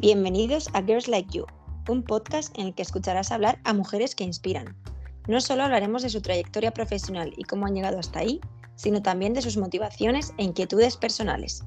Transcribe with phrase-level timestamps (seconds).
[0.00, 1.44] Bienvenidos a Girls Like You,
[1.86, 4.74] un podcast en el que escucharás hablar a mujeres que inspiran.
[5.28, 8.40] No solo hablaremos de su trayectoria profesional y cómo han llegado hasta ahí,
[8.76, 11.64] sino también de sus motivaciones e inquietudes personales.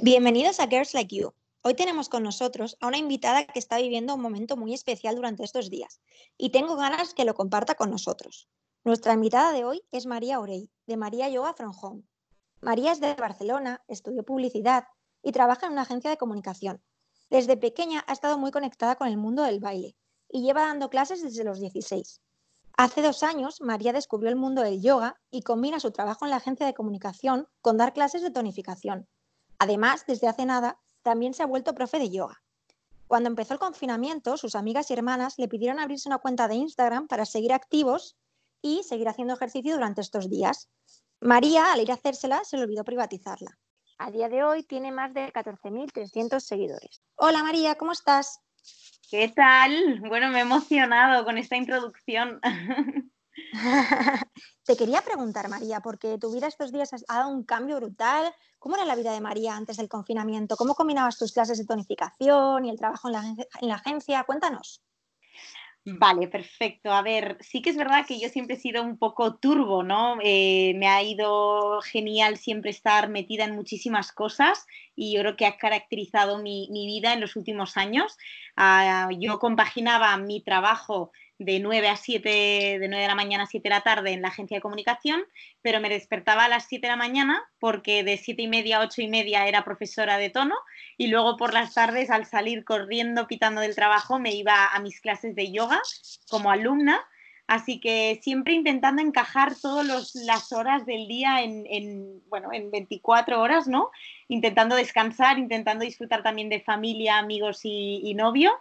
[0.00, 1.34] Bienvenidos a Girls Like You.
[1.60, 5.44] Hoy tenemos con nosotros a una invitada que está viviendo un momento muy especial durante
[5.44, 6.00] estos días
[6.38, 8.48] y tengo ganas que lo comparta con nosotros.
[8.84, 12.04] Nuestra invitada de hoy es María Orey, de María Yoga From Home.
[12.62, 14.84] María es de Barcelona, estudió publicidad
[15.20, 16.80] y trabaja en una agencia de comunicación.
[17.28, 19.96] Desde pequeña ha estado muy conectada con el mundo del baile
[20.28, 22.20] y lleva dando clases desde los 16.
[22.76, 26.36] Hace dos años, María descubrió el mundo del yoga y combina su trabajo en la
[26.36, 29.08] agencia de comunicación con dar clases de tonificación.
[29.58, 32.44] Además, desde hace nada, también se ha vuelto profe de yoga.
[33.08, 37.08] Cuando empezó el confinamiento, sus amigas y hermanas le pidieron abrirse una cuenta de Instagram
[37.08, 38.16] para seguir activos
[38.62, 40.68] y seguir haciendo ejercicio durante estos días.
[41.22, 43.56] María, al ir a hacérsela, se le olvidó privatizarla.
[43.98, 47.00] A día de hoy tiene más de 14.300 seguidores.
[47.14, 48.40] Hola María, ¿cómo estás?
[49.08, 50.00] ¿Qué tal?
[50.00, 52.40] Bueno, me he emocionado con esta introducción.
[54.64, 58.34] Te quería preguntar, María, porque tu vida estos días ha dado un cambio brutal.
[58.58, 60.56] ¿Cómo era la vida de María antes del confinamiento?
[60.56, 63.22] ¿Cómo combinabas tus clases de tonificación y el trabajo en la,
[63.60, 64.24] en la agencia?
[64.24, 64.82] Cuéntanos.
[65.84, 66.92] Vale, perfecto.
[66.92, 70.16] A ver, sí que es verdad que yo siempre he sido un poco turbo, ¿no?
[70.22, 75.46] Eh, me ha ido genial siempre estar metida en muchísimas cosas y yo creo que
[75.46, 78.16] ha caracterizado mi, vida en los últimos años.
[78.56, 82.28] Ah, yo compaginaba mi trabajo de 9 a 7,
[82.78, 85.24] de 9 de la mañana a 7 de la tarde en la agencia de comunicación,
[85.60, 88.80] pero me despertaba a las 7 de la mañana porque de 7 y media a
[88.82, 90.54] 8 y media era profesora de tono
[90.96, 95.00] y luego por las tardes al salir corriendo, pitando del trabajo, me iba a mis
[95.00, 95.80] clases de yoga
[96.28, 97.00] como alumna.
[97.48, 103.66] Así que siempre intentando encajar todas las horas del día en, bueno, en 24 horas,
[103.66, 103.90] ¿no?
[104.28, 108.52] Intentando descansar, intentando disfrutar también de familia, amigos y novio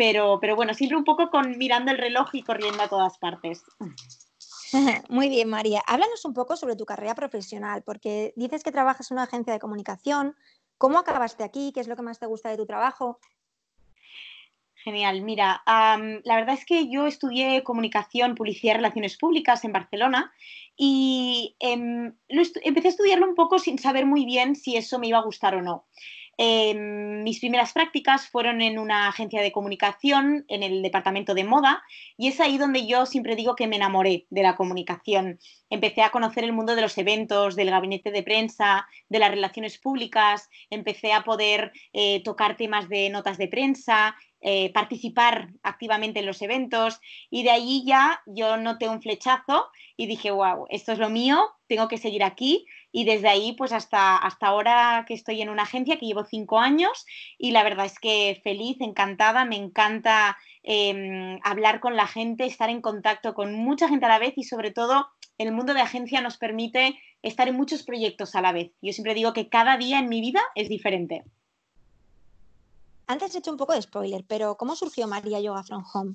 [0.00, 3.62] pero, pero bueno, siempre un poco con mirando el reloj y corriendo a todas partes.
[5.10, 5.82] Muy bien, María.
[5.86, 9.58] Háblanos un poco sobre tu carrera profesional, porque dices que trabajas en una agencia de
[9.58, 10.34] comunicación.
[10.78, 11.70] ¿Cómo acabaste aquí?
[11.74, 13.20] ¿Qué es lo que más te gusta de tu trabajo?
[14.76, 20.32] Genial, mira, la verdad es que yo estudié comunicación, publicidad y relaciones públicas en Barcelona
[20.78, 22.14] y em,
[22.64, 25.56] empecé a estudiarlo un poco sin saber muy bien si eso me iba a gustar
[25.56, 25.84] o no.
[26.42, 31.82] Em, mis primeras prácticas fueron en una agencia de comunicación, en el departamento de moda,
[32.16, 35.38] y es ahí donde yo siempre digo que me enamoré de la comunicación.
[35.68, 39.76] Empecé a conocer el mundo de los eventos, del gabinete de prensa, de las relaciones
[39.76, 46.26] públicas, empecé a poder eh, tocar temas de notas de prensa, eh, participar activamente en
[46.26, 46.98] los eventos
[47.28, 49.66] y de allí ya yo noté un flechazo
[49.98, 53.72] y dije, wow, esto es lo mío, tengo que seguir aquí y desde ahí pues
[53.72, 57.06] hasta, hasta ahora que estoy en una agencia que llevo cinco años
[57.38, 62.70] y la verdad es que feliz, encantada, me encanta em, hablar con la gente, estar
[62.70, 65.08] en contacto con mucha gente a la vez y sobre todo
[65.38, 68.72] el mundo de agencia nos permite estar en muchos proyectos a la vez.
[68.82, 71.24] Yo siempre digo que cada día en mi vida es diferente.
[73.06, 76.14] Antes he hecho un poco de spoiler, pero ¿cómo surgió María Yoga From Home?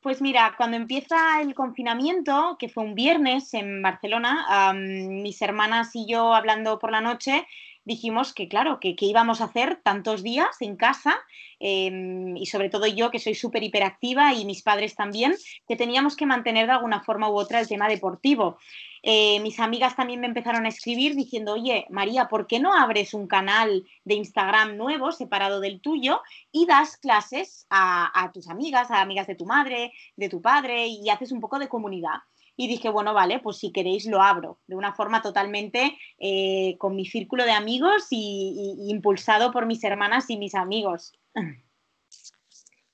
[0.00, 6.06] Pues mira, cuando empieza el confinamiento, que fue un viernes en Barcelona, mis hermanas y
[6.06, 7.46] yo hablando por la noche,
[7.88, 11.18] dijimos que, claro, que, íbamos a hacer tantos días en casa
[11.58, 15.34] em, y sobre todo yo, que soy súper hiperactiva y mis padres también,
[15.66, 18.58] que teníamos que mantener de alguna forma u otra el tema deportivo.
[19.02, 23.14] Eh, mis amigas también me empezaron a escribir diciendo, oye, María, ¿por qué no abres
[23.14, 26.20] un canal de Instagram nuevo, separado del tuyo,
[26.52, 31.08] y das clases a tus amigas, a amigas de tu madre, de tu padre, y
[31.08, 32.18] haces un poco de comunidad?
[32.60, 36.96] Y dije, bueno, vale, pues si queréis lo abro de una forma totalmente eh, con
[36.96, 41.12] mi círculo de amigos y, impulsado por mis hermanas y mis amigos.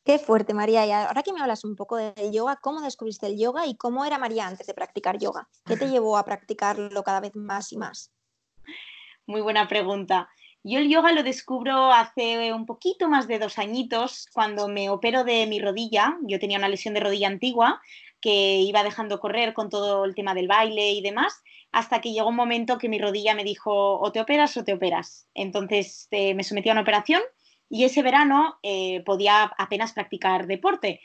[0.05, 0.87] Qué fuerte, María.
[0.87, 4.05] Y ahora que me hablas un poco del yoga, ¿cómo descubriste el yoga y cómo
[4.05, 5.49] era María antes de practicar yoga?
[5.65, 8.13] ¿Qué te llevó a practicarlo cada vez más y más?
[9.27, 10.29] Muy buena pregunta.
[10.63, 15.25] Yo el yoga lo descubro hace un poquito más de dos añitos, cuando me opero
[15.25, 16.19] de mi rodilla.
[16.23, 17.81] Yo tenía una lesión de rodilla antigua
[18.25, 21.43] que iba dejando correr con todo el tema del baile y demás,
[21.73, 24.73] hasta que llegó un momento que mi rodilla me dijo o te operas o te
[24.73, 25.29] operas.
[25.35, 27.21] Entonces eh, me sometí a una operación
[27.69, 31.03] y ese verano eh, podía apenas practicar deporte.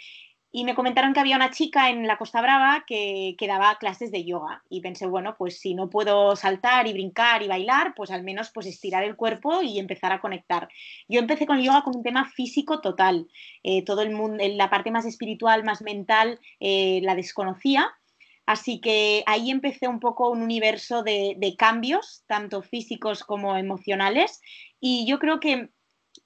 [0.52, 4.12] Y me comentaron que había una chica en la Costa Brava que, que, daba clases
[4.12, 4.64] de yoga.
[4.70, 8.50] Y pensé, bueno, pues si no puedo saltar y brincar y bailar, pues al menos
[8.52, 10.68] pues estirar el cuerpo y empezar a conectar.
[11.08, 13.28] Yo empecé con el yoga con un tema físico total.
[13.64, 17.94] Eh, todo el mundo, la parte más espiritual, más mental, eh, la desconocía
[18.50, 24.42] Así que ahí empecé un poco un universo de, de cambios, tanto físicos como emocionales.
[24.80, 25.70] Y yo creo que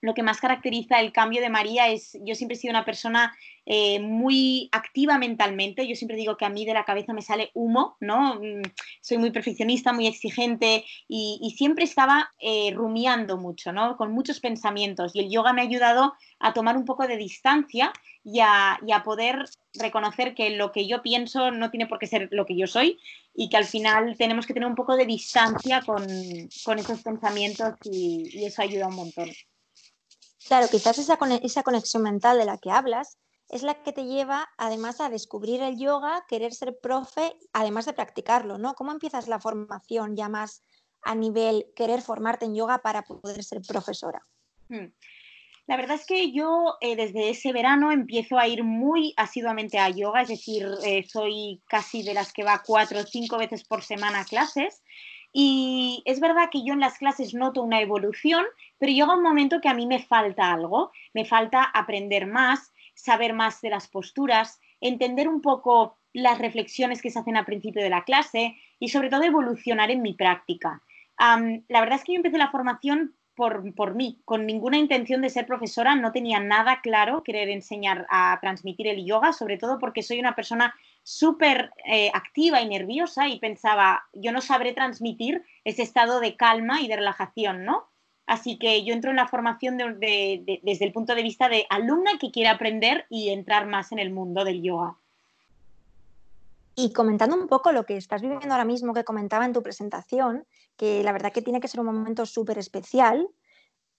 [0.04, 3.34] lo que más caracteriza el cambio de María es, yo siempre he sido una persona
[3.66, 7.52] eh, muy activa mentalmente, yo siempre digo que a mí de la cabeza me sale
[7.54, 8.36] humo, ¿no?
[8.36, 8.64] Mm,
[9.02, 13.96] soy muy perfeccionista, muy exigente y, siempre estaba eh, rumiando mucho, ¿no?
[13.96, 17.94] Con muchos pensamientos y el yoga me ha ayudado a tomar un poco de distancia
[18.26, 22.46] y a, poder reconocer que lo que yo pienso no tiene por qué ser lo
[22.46, 23.00] que yo soy
[23.34, 28.44] y que al final tenemos que tener un poco de distancia con, esos pensamientos y
[28.44, 29.30] eso ayuda un montón.
[30.48, 33.18] Claro, quizás esa, esa conexión mental de la que hablas
[33.50, 37.94] es la que te lleva además a descubrir el yoga, querer ser profe, además de
[37.94, 38.74] practicarlo, ¿no?
[38.74, 40.64] ¿Cómo empiezas la formación ya más
[41.04, 44.26] a nivel querer formarte en yoga para poder ser profesora?
[44.70, 44.88] Hmm.
[45.66, 49.90] La verdad es que yo eh, desde ese verano empiezo a ir muy asiduamente a
[49.90, 53.82] yoga, es decir, eh, soy casi de las que va cuatro o cinco veces por
[53.82, 54.84] semana a clases
[55.34, 58.46] y es verdad que yo en las clases noto una evolución,
[58.78, 63.34] pero llega un momento que a mí me falta algo, me falta aprender más, saber
[63.34, 67.90] más de las posturas, entender un poco las reflexiones que se hacen al principio de
[67.90, 70.84] la clase y sobre todo evolucionar en mi práctica.
[71.18, 75.32] la verdad es que yo empecé la formación por, por, mí, con ninguna intención de
[75.32, 80.04] ser profesora, no tenía nada claro querer enseñar a transmitir el yoga, sobre todo porque
[80.04, 85.84] soy una persona súper eh, activa y nerviosa y pensaba, yo no sabré transmitir ese
[85.84, 87.88] estado de calma y de relajación, ¿no?
[88.26, 92.32] Así que yo entro en la formación desde el punto de vista de alumna que
[92.32, 94.96] quiere aprender y entrar más en el mundo del yoga.
[96.76, 100.46] Y comentando un poco lo que estás viviendo ahora mismo, que comentaba en tu presentación,
[100.78, 103.28] que la verdad que tiene que ser un momento súper especial,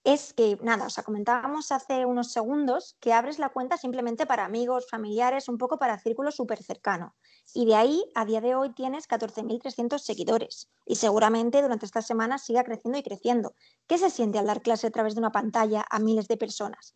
[0.04, 4.44] es que, nada, o sea, comentábamos hace unos segundos que abres la cuenta simplemente para
[4.44, 7.14] amigos, familiares, un poco para círculo súper cercano.
[7.54, 10.70] Y de ahí, a día de hoy, tienes 14.300 seguidores.
[10.84, 13.54] Y seguramente durante estas semanas siga creciendo y creciendo.
[13.86, 16.94] ¿Qué se siente al dar clase a través de una pantalla a miles de personas?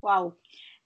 [0.00, 0.38] Wow.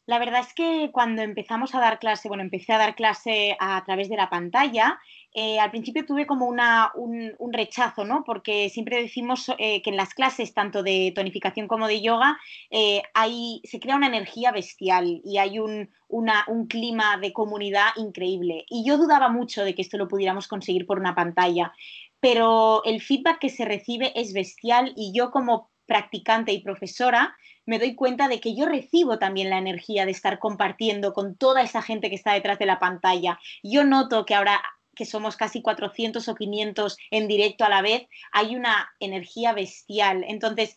[0.07, 3.85] La verdad es que cuando empezamos a dar clase, bueno, empecé a dar clase a
[3.85, 4.99] través de la pantalla,
[5.35, 8.25] eh, al principio tuve como una, un, rechazo, ¿no?
[8.25, 12.39] Porque siempre decimos eh, que en las clases, tanto de tonificación como de yoga,
[12.71, 18.65] eh, hay, se crea una energía bestial y hay un, un clima de comunidad increíble.
[18.69, 21.73] Y yo dudaba mucho de que esto lo pudiéramos conseguir por una pantalla,
[22.21, 27.37] pero el feedback que se recibe es bestial y yo como practicante y profesora
[27.69, 31.61] me doy cuenta de que yo recibo también la energía de estar compartiendo con toda
[31.61, 33.39] esa gente que está detrás de la pantalla.
[33.63, 34.59] Yo noto que ahora
[34.99, 40.25] que somos casi 400 o 500 en directo a la vez, hay una energía bestial.
[40.27, 40.77] Entonces,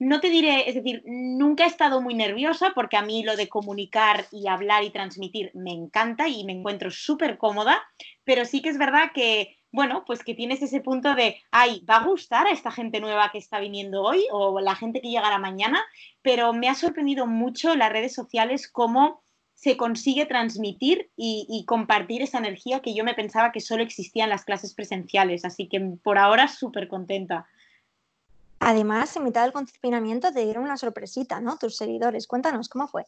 [0.00, 3.48] no te diré, es decir, nunca he estado muy nerviosa porque a mí lo de
[3.48, 7.80] comunicar y hablar y transmitir me encanta y me encuentro súper cómoda,
[8.24, 11.98] pero sí que es verdad que, bueno, pues que tienes ese punto de, ay, va
[11.98, 15.38] a gustar a esta gente nueva que está viniendo hoy o la gente que llegará
[15.38, 15.80] mañana,
[16.20, 19.21] pero me ha sorprendido mucho las redes sociales cómo
[19.62, 24.30] se consigue transmitir y, compartir esa energía que yo me pensaba que solo existía en
[24.30, 25.44] las clases presenciales.
[25.44, 27.46] Así que por ahora súper contenta.
[28.58, 31.58] Además, en mitad del confinamiento te dieron una sorpresita, ¿no?
[31.58, 32.26] Tus seguidores.
[32.26, 33.06] Cuéntanos, ¿cómo fue?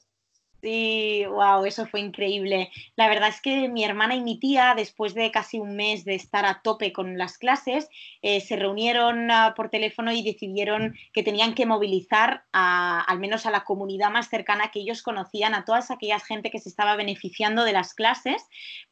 [0.64, 2.70] Sí, wow, eso fue increíble.
[2.96, 6.14] La verdad es que mi hermana y mi tía, después de casi un mes de
[6.14, 7.86] estar a tope con las clases,
[8.22, 13.50] eh, se reunieron ah, por teléfono y decidieron que tenían que movilizar al menos a
[13.50, 17.64] la comunidad más cercana que ellos conocían, a todas aquellas gente que se estaba beneficiando
[17.64, 18.42] de las clases,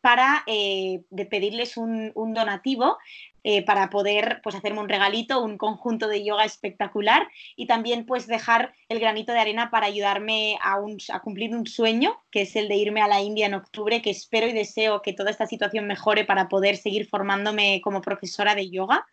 [0.03, 1.01] para eh,
[1.31, 2.99] pedirles un, un donativo
[3.45, 8.29] eh, para poder pues, hacerme un regalito, un conjunto de yoga espectacular y también pues
[8.29, 10.79] dejar el granito de arena para ayudarme a,
[11.25, 14.47] cumplir un sueño, que es el de irme a la India en octubre, que espero
[14.47, 19.05] y deseo que toda esta situación mejore para poder seguir formándome como profesora de yoga.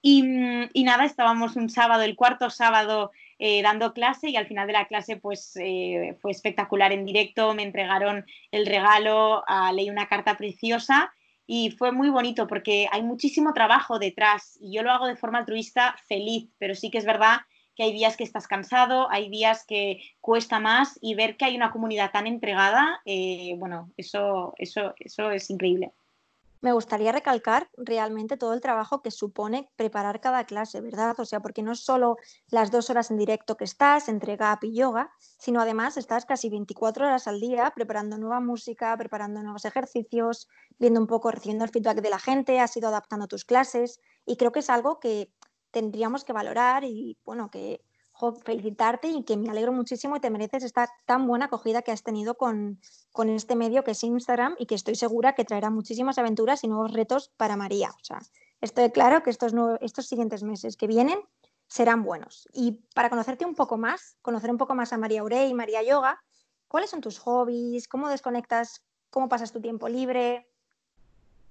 [0.00, 4.74] Y, nada, estábamos un sábado, el cuarto sábado, eh, dando clase y al final de
[4.74, 10.06] la clase pues eh, fue espectacular en directo, me entregaron el regalo, ah, leí una
[10.06, 11.12] carta preciosa
[11.46, 15.38] y fue muy bonito porque hay muchísimo trabajo detrás y yo lo hago de forma
[15.38, 17.38] altruista feliz, pero sí que es verdad
[17.76, 21.56] que hay días que estás cansado, hay días que cuesta más y ver que hay
[21.56, 25.92] una comunidad tan entregada, eh, bueno, eso, eso, eso es increíble
[26.64, 31.14] me gustaría recalcar realmente todo el trabajo que supone preparar cada clase, ¿verdad?
[31.20, 32.16] O sea, porque no es solo
[32.48, 36.48] las dos horas en directo que estás entre GAP y yoga, sino además estás casi
[36.48, 41.70] 24 horas al día preparando nueva música, preparando nuevos ejercicios, viendo un poco, recibiendo el
[41.70, 45.30] feedback de la gente, has ido adaptando tus clases y creo que es algo que
[45.70, 47.84] tendríamos que valorar y, bueno, que
[48.32, 52.02] felicitarte y que me alegro muchísimo y te mereces esta tan buena acogida que has
[52.02, 52.80] tenido con,
[53.12, 56.68] con, este medio que es Instagram y que estoy segura que traerá muchísimas aventuras y
[56.68, 57.90] nuevos retos para María.
[57.90, 58.20] O sea,
[58.60, 61.20] estoy claro que estos, estos siguientes meses que vienen
[61.66, 62.48] serán buenos.
[62.52, 65.82] Y para conocerte un poco más, conocer un poco más a María Urey y María
[65.82, 66.22] Yoga,
[66.68, 67.88] ¿cuáles son tus hobbies?
[67.88, 68.82] ¿Cómo desconectas?
[69.10, 70.48] ¿Cómo pasas tu tiempo libre?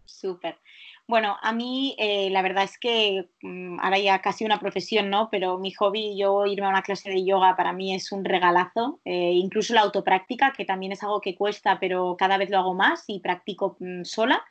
[0.05, 0.59] Súper.
[1.05, 5.27] Bueno, a mí eh, la verdad es que mm, ahora ya casi una profesión, ¿no?
[5.29, 9.01] Pero mi hobby, yo irme a una clase de yoga para mí es un regalazo.
[9.03, 12.73] Eh, incluso la autopráctica, que también es algo que cuesta, pero cada vez lo hago
[12.73, 14.41] más y practico mm, sola.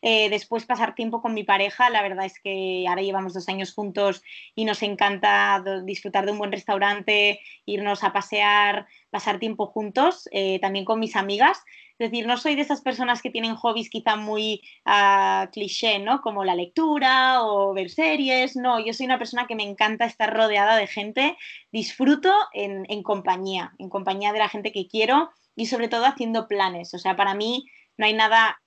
[0.00, 3.74] Eh, después pasar tiempo con mi pareja, la verdad es que ahora llevamos dos años
[3.74, 4.22] juntos
[4.54, 10.28] y nos encanta disfrutar de un buen restaurante, irnos a pasear, pasar tiempo juntos,
[10.60, 11.62] también con mis amigas.
[11.98, 16.20] Es decir, no soy de esas personas que tienen hobbies quizá muy uh, cliché, ¿no?
[16.20, 18.54] Como la lectura o ver series.
[18.54, 21.36] No, yo soy una persona que me encanta estar rodeada de gente.
[21.72, 26.94] Disfruto en, compañía, en compañía de la gente que quiero y sobre todo haciendo planes.
[26.94, 28.60] O sea, para mí no hay nada,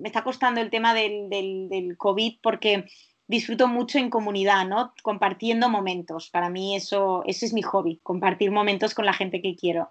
[0.00, 2.86] me está costando el tema del, del, COVID porque
[3.26, 4.94] disfruto mucho en comunidad, ¿no?
[5.02, 6.30] Compartiendo momentos.
[6.30, 9.90] Para mí eso, eso es mi hobby, compartir momentos con la gente que quiero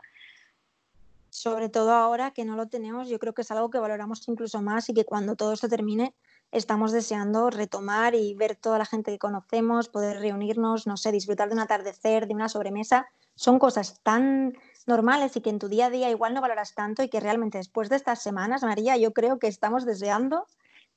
[1.37, 4.59] sobre todo ahora que no lo tenemos, yo creo que es algo que valoramos incluso
[4.63, 6.15] más y que cuando todo esto termine
[6.51, 11.49] estamos deseando retomar y ver toda la gente que conocemos, poder reunirnos, no sé, disfrutar
[11.49, 13.07] de un atardecer, de una sobremesa.
[13.35, 17.03] Son cosas tan normales y que en tu día a día igual no valoras tanto
[17.03, 20.47] y que realmente después de estas semanas, María, yo creo que estamos deseando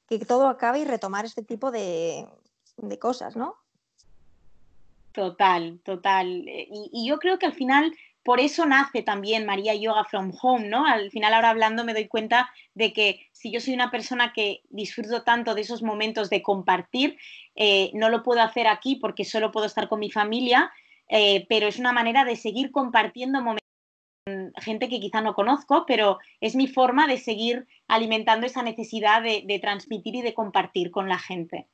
[0.08, 2.26] que todo acabe y retomar este tipo de,
[2.78, 3.56] de cosas, ¿no?
[5.12, 6.28] Total, total.
[6.48, 7.92] Y, y, yo creo que al final
[8.22, 10.86] por eso nace también María Yoga from Home, ¿no?
[10.86, 14.62] Al final ahora hablando me doy cuenta de que si yo soy una persona que
[14.68, 17.18] disfruto tanto de esos momentos de compartir,
[17.54, 20.70] eh, no lo puedo hacer aquí porque solo puedo estar con mi familia,
[21.08, 23.60] eh, pero es una manera de seguir compartiendo momentos
[24.26, 29.22] con gente que quizá no conozco, pero es mi forma de seguir alimentando esa necesidad
[29.22, 31.68] de transmitir y de compartir con la gente.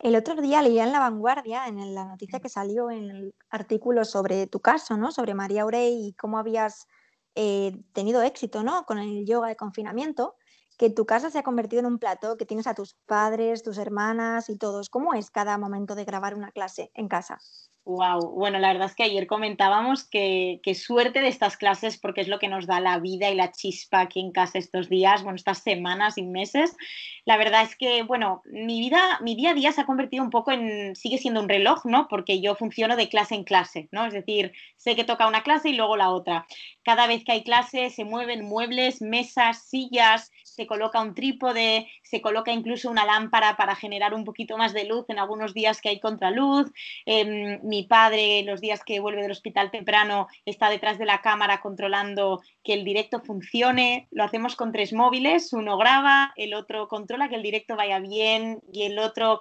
[0.00, 4.06] El otro día leía en La Vanguardia, en la noticia que salió en el artículo
[4.06, 5.12] sobre tu caso, ¿no?
[5.12, 6.88] Sobre María Urey y cómo habías
[7.34, 8.84] eh, tenido éxito, ¿no?
[8.86, 10.36] Con el yoga de confinamiento,
[10.80, 13.76] que tu casa se ha convertido en un plató, que tienes a tus padres, tus
[13.76, 14.88] hermanas y todos.
[14.88, 17.38] ¿Cómo es cada momento de grabar una clase en casa?
[17.84, 22.28] Wow, bueno, la verdad es que ayer comentábamos que, suerte de estas clases porque es
[22.28, 25.36] lo que nos da la vida y la chispa aquí en casa estos días, bueno,
[25.36, 26.76] estas semanas y meses.
[27.24, 30.30] La verdad es que, bueno, mi vida, mi día a día se ha convertido un
[30.30, 32.06] poco en, sigue siendo un reloj, ¿no?
[32.08, 34.06] Porque yo funciono de clase en clase, ¿no?
[34.06, 36.46] Es decir, sé que toca una clase y luego la otra.
[36.84, 42.20] Cada vez que hay clase se mueven muebles, mesas, sillas, se coloca un trípode, se
[42.20, 45.88] coloca incluso una lámpara para generar un poquito más de luz en algunos días que
[45.88, 46.70] hay contraluz.
[47.06, 51.62] Eh, mi padre, los días que vuelve del hospital temprano, está detrás de la cámara
[51.62, 54.06] controlando que el directo funcione.
[54.10, 58.60] Lo hacemos con tres móviles, uno graba, el otro controla que el directo vaya bien
[58.70, 59.40] y el otro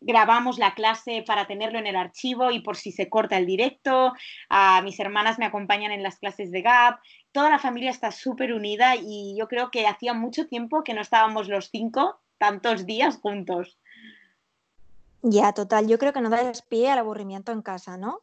[0.00, 4.14] grabamos la clase para tenerlo en el archivo y por si se corta el directo.
[4.82, 6.98] Mis hermanas me acompañan en las clases de GAP
[7.32, 11.00] toda la familia está súper unida y yo creo que hacía mucho tiempo que no
[11.00, 13.78] estábamos los cinco tantos días juntos.
[15.22, 18.20] Ya, total, yo creo que no da pie al aburrimiento en casa, ¿no?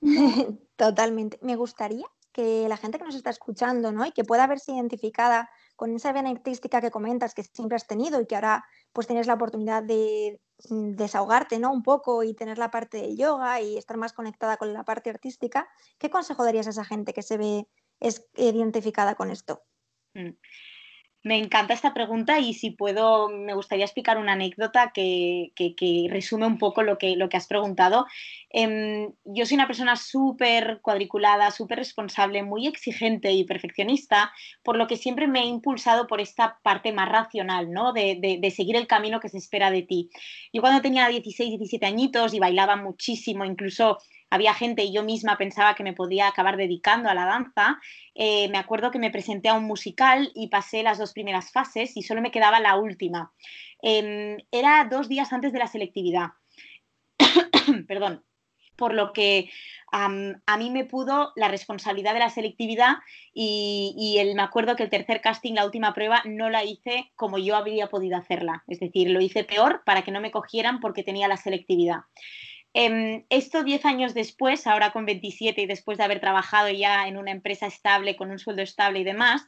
[0.76, 1.38] Totalmente.
[1.42, 4.06] Me gustaría que la gente que nos está escuchando, ¿no?
[4.06, 8.20] Y que pueda verse identificada con esa vena artística que comentas que siempre has tenido
[8.20, 11.72] y que ahora pues tienes la oportunidad de mm, desahogarte, ¿no?
[11.72, 15.10] Un poco y tener la parte de yoga y estar más conectada con la parte
[15.10, 17.66] artística, ¿qué consejo darías a esa gente que se ve
[18.00, 19.62] es identificada con esto?
[20.14, 20.30] Mm.
[21.22, 25.52] Me encanta esta pregunta y si puedo, me gustaría explicar una anécdota que,
[26.08, 28.06] resume un poco lo que, lo que has preguntado.
[28.48, 34.86] Em, yo soy una persona súper cuadriculada, súper responsable, muy exigente y perfeccionista, por lo
[34.86, 37.92] que siempre me he impulsado por esta parte más racional, ¿no?
[37.92, 40.08] De, de seguir el camino que se espera de ti.
[40.54, 43.98] Yo cuando tenía 16, 17 añitos y bailaba muchísimo, incluso
[44.30, 47.80] había gente y yo misma pensaba que me podía acabar dedicando a la danza,
[48.14, 51.96] eh, me acuerdo que me presenté a un musical y pasé las dos primeras fases
[51.96, 53.32] y solo me quedaba la última.
[53.82, 56.28] Em, era dos días antes de la selectividad.
[57.88, 58.24] Perdón.
[58.76, 59.50] Por lo que
[59.92, 62.94] a mí me pudo la responsabilidad de la selectividad
[63.34, 67.12] y, y el, me acuerdo que el tercer casting, la última prueba, no la hice
[67.14, 68.64] como yo habría podido hacerla.
[68.68, 72.04] Es decir, lo hice peor para que no me cogieran porque tenía la selectividad.
[72.72, 77.16] Em, esto 10 años después, ahora con 27 y después de haber trabajado ya en
[77.16, 79.46] una empresa estable, con un sueldo estable y demás,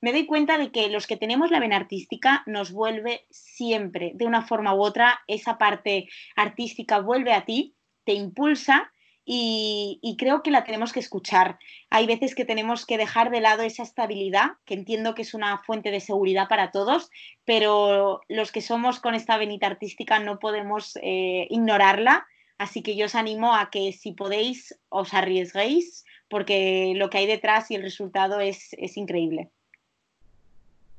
[0.00, 4.26] me doy cuenta de que los que tenemos la vena artística nos vuelve siempre, de
[4.26, 8.92] una forma u otra, esa parte artística vuelve a ti, te impulsa
[9.24, 11.58] y, creo que la tenemos que escuchar.
[11.90, 15.58] Hay veces que tenemos que dejar de lado esa estabilidad, que entiendo que es una
[15.58, 17.10] fuente de seguridad para todos,
[17.44, 22.26] pero los que somos con esta venita artística no podemos eh, ignorarla.
[22.62, 27.26] Así que yo os animo a que si podéis os arriesguéis, porque lo que hay
[27.26, 29.50] detrás y el resultado es, es increíble.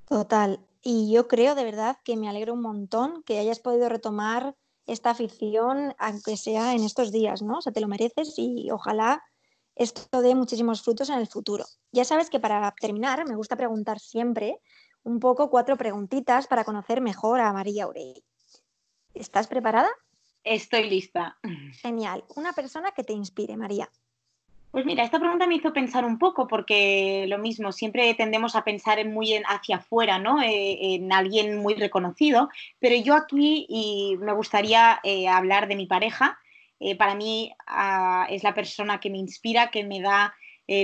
[0.09, 0.59] Total.
[0.81, 5.11] Y yo creo de verdad que me alegro un montón que hayas podido retomar esta
[5.11, 7.59] afición, aunque sea en estos días, ¿no?
[7.59, 9.23] O sea, te lo mereces y ojalá
[9.75, 11.63] esto dé muchísimos frutos en el futuro.
[11.93, 14.59] Ya sabes que para terminar me gusta preguntar siempre
[15.03, 18.21] un poco cuatro preguntitas para conocer mejor a María Aurey.
[19.13, 19.89] ¿Estás preparada?
[20.43, 21.37] Estoy lista.
[21.81, 22.23] Genial.
[22.35, 23.89] Una persona que te inspire, María.
[24.73, 28.63] Pues mira, esta pregunta me hizo pensar un poco porque lo mismo, siempre tendemos a
[28.63, 30.41] pensar muy hacia afuera, ¿no?
[30.41, 35.85] Eh, en alguien muy reconocido, pero yo aquí y me gustaría eh, hablar de mi
[35.85, 36.39] pareja.
[36.79, 40.33] Eh, para mí ah, es la persona que me inspira, que me da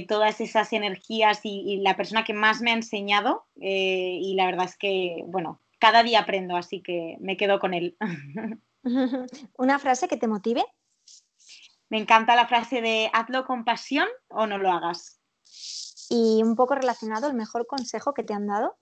[0.07, 4.65] todas esas energías y, y, la persona que más me ha enseñado y la verdad
[4.65, 7.95] es que, bueno, cada día aprendo, así que me quedo con él.
[9.57, 10.63] ¿Una frase que te motive?
[11.89, 15.19] Me encanta la frase de hazlo con pasión o no lo hagas.
[16.09, 18.77] Y un poco relacionado, el mejor consejo que te han dado.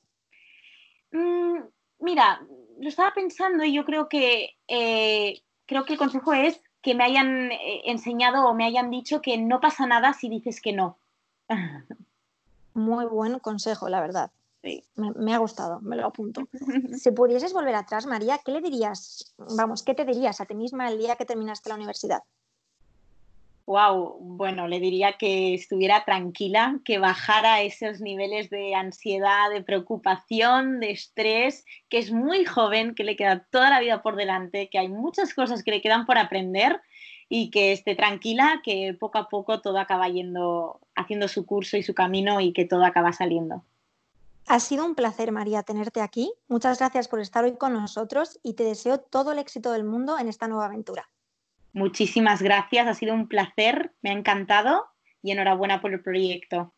[1.11, 1.59] Mm,
[1.99, 2.41] mira,
[2.79, 7.03] lo estaba pensando y yo creo que eh, creo que el consejo es que me
[7.03, 10.99] hayan eh, enseñado o me hayan dicho que no pasa nada si dices que no.
[12.73, 14.31] Muy buen consejo, la verdad.
[14.63, 14.83] Sí.
[14.95, 16.47] Me, me, ha gustado, me lo apunto.
[16.97, 19.35] si pudieses volver atrás, María, ¿qué le dirías?
[19.37, 22.23] Vamos, ¿qué te dirías a ti misma el día que terminaste la universidad?
[23.67, 30.79] Wow, bueno, le diría que estuviera tranquila, que bajara esos niveles de ansiedad, de preocupación,
[30.79, 34.79] de estrés, que es muy joven, que le queda toda la vida por delante, que
[34.79, 36.79] hay muchas cosas que le quedan por aprender
[37.27, 41.83] y que esté tranquila, que poco a poco todo acaba yendo, haciendo su curso y
[41.83, 43.65] su camino y que todo acaba saliendo.
[44.49, 46.31] Ha sido un placer, María, tenerte aquí.
[46.47, 50.17] Muchas gracias por estar hoy con nosotros y te deseo todo el éxito del mundo
[50.17, 51.09] en esta nueva aventura.
[51.73, 54.85] Muchísimas gracias, ha sido un placer, me ha encantado
[55.21, 56.73] y enhorabuena por el proyecto.